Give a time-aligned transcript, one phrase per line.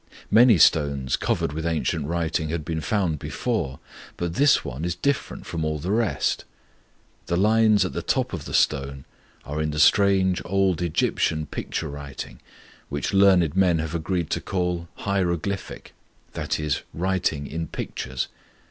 [0.31, 3.79] Many stones covered with ancient writing had been found before,
[4.17, 6.43] but this one is different from all the rest.
[7.27, 9.05] The lines at the top of the stone
[9.45, 12.41] are in the strange old Egyptian picture writing,
[12.89, 15.93] which learned men have agreed to call 'Hieroglyphic';
[16.33, 18.27] that is, 'writing in pictures.'